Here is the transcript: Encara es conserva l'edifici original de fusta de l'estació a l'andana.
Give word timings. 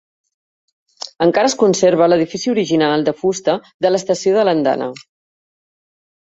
Encara 1.25 1.49
es 1.51 1.55
conserva 1.63 2.07
l'edifici 2.09 2.51
original 2.53 3.05
de 3.11 3.13
fusta 3.19 3.55
de 3.87 3.93
l'estació 3.93 4.41
a 4.41 4.47
l'andana. 4.51 4.91